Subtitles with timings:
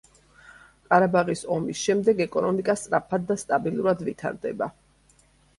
[0.93, 4.73] ყარაბაღის ომის შემდეგ ეკონომიკა სწრაფად და სტაბილურად ვითარდება.